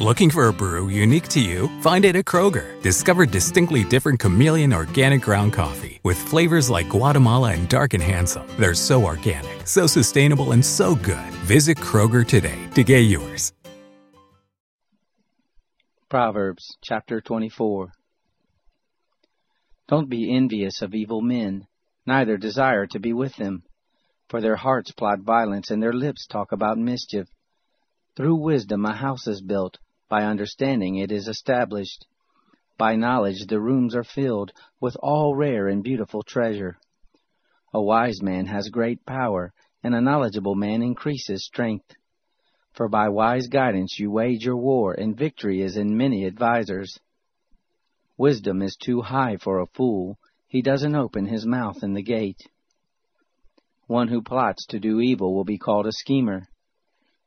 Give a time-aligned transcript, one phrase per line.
[0.00, 1.68] Looking for a brew unique to you?
[1.80, 2.82] Find it at Kroger.
[2.82, 8.44] Discover distinctly different chameleon organic ground coffee with flavors like Guatemala and Dark and Handsome.
[8.58, 11.30] They're so organic, so sustainable, and so good.
[11.46, 13.52] Visit Kroger today to get yours.
[16.10, 17.92] Proverbs chapter 24
[19.86, 21.68] Don't be envious of evil men,
[22.04, 23.62] neither desire to be with them.
[24.28, 27.28] For their hearts plot violence, and their lips talk about mischief.
[28.16, 32.06] Through wisdom a house is built, by understanding it is established.
[32.76, 36.78] By knowledge the rooms are filled with all rare and beautiful treasure.
[37.72, 39.52] A wise man has great power,
[39.82, 41.94] and a knowledgeable man increases strength.
[42.72, 46.98] For by wise guidance you wage your war, and victory is in many advisers.
[48.16, 52.40] Wisdom is too high for a fool, he doesn't open his mouth in the gate.
[53.86, 56.48] One who plots to do evil will be called a schemer.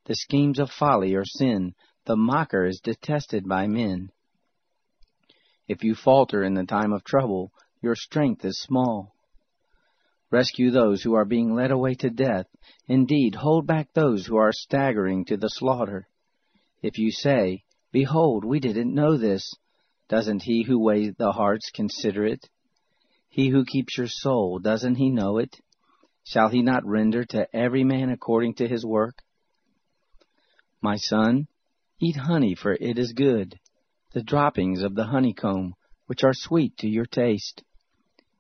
[0.05, 1.75] The schemes of folly are sin,
[2.07, 4.09] the mocker is detested by men.
[5.67, 9.13] If you falter in the time of trouble, your strength is small.
[10.31, 12.47] Rescue those who are being led away to death.
[12.87, 16.07] Indeed, hold back those who are staggering to the slaughter.
[16.81, 19.53] If you say, Behold, we didn't know this,
[20.07, 22.49] doesn't he who weighs the hearts consider it?
[23.27, 25.57] He who keeps your soul, doesn't he know it?
[26.23, 29.15] Shall he not render to every man according to his work?
[30.81, 31.47] My son,
[31.99, 33.59] eat honey, for it is good,
[34.13, 35.73] the droppings of the honeycomb,
[36.05, 37.63] which are sweet to your taste.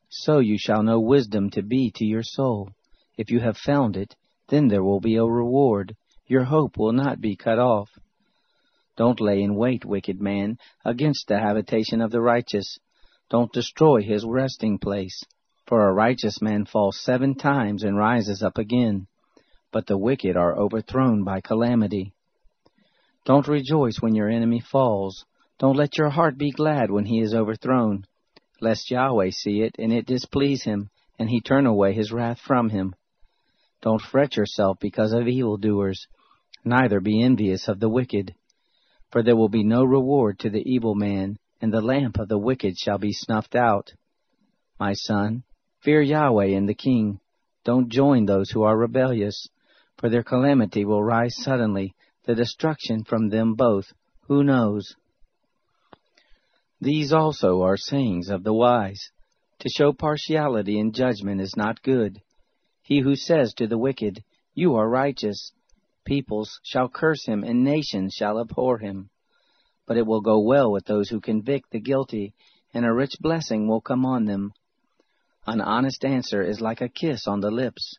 [0.09, 2.69] So you shall know wisdom to be to your soul.
[3.17, 4.15] If you have found it,
[4.49, 5.95] then there will be a reward.
[6.27, 7.89] Your hope will not be cut off.
[8.95, 12.77] Don't lay in wait, wicked man, against the habitation of the righteous.
[13.29, 15.23] Don't destroy his resting place.
[15.65, 19.07] For a righteous man falls seven times and rises up again,
[19.71, 22.13] but the wicked are overthrown by calamity.
[23.27, 25.25] Don't rejoice when your enemy falls.
[25.59, 28.05] Don't let your heart be glad when he is overthrown,
[28.61, 30.89] lest Yahweh see it and it displease him,
[31.19, 32.95] and he turn away his wrath from him.
[33.81, 36.07] Don't fret yourself because of evildoers,
[36.63, 38.33] neither be envious of the wicked.
[39.11, 42.37] For there will be no reward to the evil man, and the lamp of the
[42.37, 43.91] wicked shall be snuffed out.
[44.79, 45.43] My son,
[45.81, 47.19] fear Yahweh and the king.
[47.65, 49.49] Don't join those who are rebellious,
[49.97, 51.93] for their calamity will rise suddenly,
[52.27, 53.93] the destruction from them both.
[54.27, 54.95] Who knows?
[56.81, 59.09] These also are sayings of the wise.
[59.59, 62.21] To show partiality in judgment is not good.
[62.83, 64.23] He who says to the wicked,
[64.53, 65.53] You are righteous,
[66.05, 69.09] peoples shall curse him, and nations shall abhor him.
[69.87, 72.33] But it will go well with those who convict the guilty,
[72.73, 74.51] and a rich blessing will come on them.
[75.47, 77.97] An honest answer is like a kiss on the lips.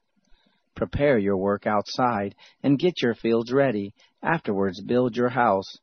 [0.79, 3.93] Prepare your work outside, and get your fields ready.
[4.23, 5.79] Afterwards build your house.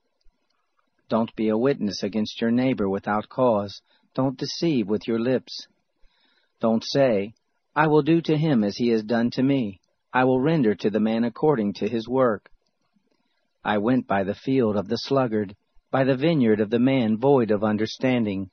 [1.09, 3.81] Don't be a witness against your neighbor without cause.
[4.13, 5.67] Don't deceive with your lips.
[6.61, 7.34] Don't say,
[7.75, 9.81] I will do to him as he has done to me.
[10.13, 12.50] I will render to the man according to his work.
[13.66, 15.57] I went by the field of the sluggard,
[15.91, 18.50] by the vineyard of the man void of understanding.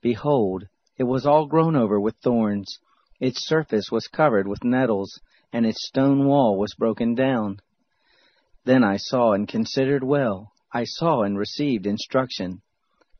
[0.00, 0.68] Behold,
[0.98, 2.78] it was all grown over with thorns.
[3.18, 5.20] Its surface was covered with nettles,
[5.54, 7.60] and its stone wall was broken down.
[8.64, 10.50] Then I saw and considered well.
[10.72, 12.60] I saw and received instruction.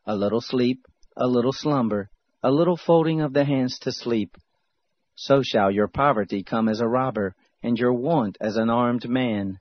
[0.04, 0.84] A little sleep,
[1.16, 2.10] a little slumber,
[2.42, 4.36] a little folding of the hands to sleep.
[5.14, 9.60] So shall your poverty come as a robber, and your want as an armed man.